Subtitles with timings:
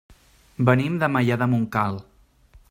[0.69, 2.01] Venim de Maià de Montcal.